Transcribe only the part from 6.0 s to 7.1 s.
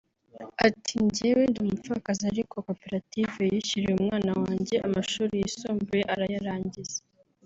arayarangiza